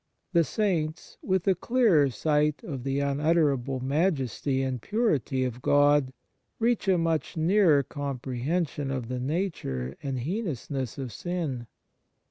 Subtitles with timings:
[0.33, 6.11] The Saints> with a clearer sight of the unutterable majesty and purity of God,
[6.57, 11.67] reach a much nearer comprehension of the nature and heinousness of sin.